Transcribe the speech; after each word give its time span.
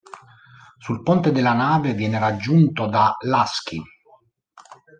Sul 0.79 1.03
ponte 1.03 1.31
della 1.31 1.53
nave, 1.53 1.93
viene 1.93 2.17
raggiunto 2.17 2.87
da 2.87 3.15
Lasky. 3.19 3.79